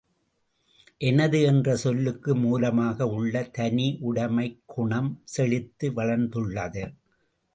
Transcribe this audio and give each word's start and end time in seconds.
எனது 0.99 1.41
என்ற 1.41 1.75
சொல்லுக்கு 1.75 2.35
மூலமாக 2.35 3.07
உள்ள 3.07 3.41
தனிஉடைமைக்குணம் 3.57 5.11
செழித்து 5.23 5.89
வளர்ந்துள்ளது. 5.91 6.83